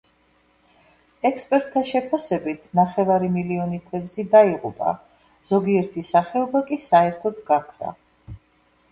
ექსპერტთა 1.29 1.81
შეფასებით 1.89 2.63
ნახევარი 2.79 3.29
მილიონი 3.35 3.79
თევზი 3.91 4.25
დაიღუპა, 4.31 4.93
ზოგიერთი 5.51 6.05
სახეობა 6.09 6.63
კი 6.71 6.79
საერთოდ 6.87 7.43
გაქრა. 7.51 7.93